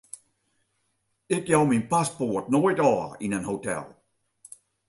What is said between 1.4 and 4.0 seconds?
jou myn paspoart noait ôf yn in hotel.